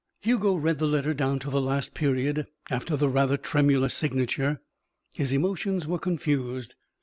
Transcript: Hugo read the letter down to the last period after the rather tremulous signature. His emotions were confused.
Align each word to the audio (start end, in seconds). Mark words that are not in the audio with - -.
Hugo 0.21 0.55
read 0.55 0.79
the 0.79 0.87
letter 0.87 1.13
down 1.13 1.37
to 1.41 1.51
the 1.51 1.61
last 1.61 1.93
period 1.93 2.47
after 2.71 2.97
the 2.97 3.07
rather 3.07 3.37
tremulous 3.37 3.93
signature. 3.93 4.59
His 5.13 5.31
emotions 5.31 5.85
were 5.85 5.99
confused. 5.99 6.73